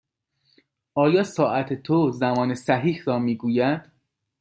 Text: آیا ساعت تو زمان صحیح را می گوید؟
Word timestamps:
آیا 0.95 1.23
ساعت 1.23 1.73
تو 1.73 2.11
زمان 2.11 2.55
صحیح 2.55 3.03
را 3.05 3.19
می 3.19 3.35
گوید؟ 3.37 3.91